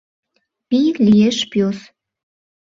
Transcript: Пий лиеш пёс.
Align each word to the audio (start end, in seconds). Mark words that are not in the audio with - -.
Пий 0.67 0.89
лиеш 1.05 1.37
пёс. 1.51 1.77